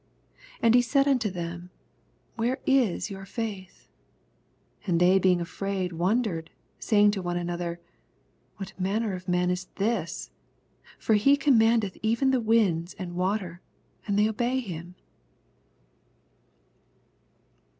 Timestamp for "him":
14.59-14.95